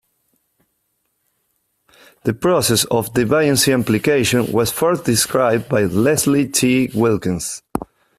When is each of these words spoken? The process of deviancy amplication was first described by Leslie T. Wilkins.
The 2.23 2.33
process 2.33 2.85
of 2.85 3.13
deviancy 3.13 3.71
amplication 3.71 4.51
was 4.51 4.71
first 4.71 5.03
described 5.05 5.69
by 5.69 5.83
Leslie 5.83 6.47
T. 6.47 6.89
Wilkins. 6.95 7.61